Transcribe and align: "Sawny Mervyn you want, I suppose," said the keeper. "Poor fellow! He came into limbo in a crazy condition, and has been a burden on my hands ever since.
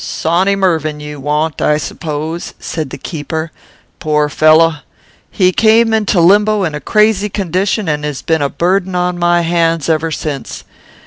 "Sawny 0.03 0.55
Mervyn 0.55 0.99
you 0.99 1.19
want, 1.19 1.61
I 1.61 1.77
suppose," 1.77 2.55
said 2.59 2.89
the 2.89 2.97
keeper. 2.97 3.51
"Poor 3.99 4.29
fellow! 4.29 4.77
He 5.29 5.51
came 5.51 5.93
into 5.93 6.19
limbo 6.19 6.63
in 6.63 6.73
a 6.73 6.79
crazy 6.81 7.29
condition, 7.29 7.87
and 7.87 8.03
has 8.03 8.23
been 8.23 8.41
a 8.41 8.49
burden 8.49 8.95
on 8.95 9.19
my 9.19 9.41
hands 9.41 9.89
ever 9.89 10.09
since. 10.09 10.63